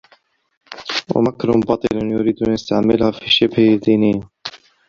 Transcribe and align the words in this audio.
وَمَكَرٌ 1.15 1.59
بَاطِنٌ 1.59 2.11
يُرِيدُ 2.11 2.43
أَنْ 2.47 2.53
يَسْتَعْمِلَهُمَا 2.53 3.11
فِي 3.11 3.29
شُبَهٍ 3.29 3.75
دِينِيَّةٍ 3.85 4.29